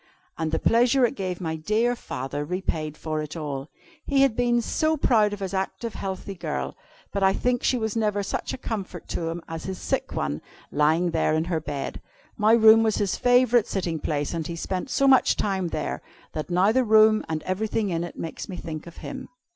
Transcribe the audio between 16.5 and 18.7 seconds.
the room, and everything in it, makes me